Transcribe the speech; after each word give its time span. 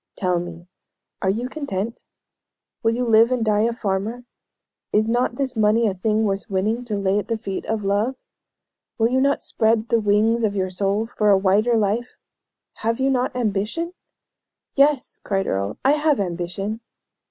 Tell 0.15 0.39
me, 0.39 0.67
are 1.21 1.29
you 1.29 1.47
content? 1.47 2.05
Will 2.81 2.95
you 2.95 3.05
live 3.05 3.31
and 3.31 3.45
die 3.45 3.65
a 3.65 3.71
farmer? 3.71 4.23
Is 4.91 5.07
not 5.07 5.35
this 5.35 5.55
money 5.55 5.85
a 5.85 5.93
thing 5.93 6.23
worth 6.23 6.49
winning 6.49 6.83
to 6.85 6.97
lay 6.97 7.19
at 7.19 7.27
the 7.27 7.37
feet 7.37 7.67
of 7.67 7.83
love? 7.83 8.15
Will 8.97 9.09
you 9.09 9.21
not 9.21 9.43
spread 9.43 9.89
the 9.89 9.99
wings 9.99 10.43
of 10.43 10.55
your 10.55 10.71
soul 10.71 11.05
for 11.05 11.29
a 11.29 11.37
wider 11.37 11.77
life? 11.77 12.15
Have 12.77 12.99
you 12.99 13.11
not 13.11 13.35
ambition?" 13.35 13.93
"Yes!" 14.73 15.19
cried 15.23 15.45
Earle; 15.45 15.77
"I 15.85 15.91
have 15.91 16.19
ambition." 16.19 16.79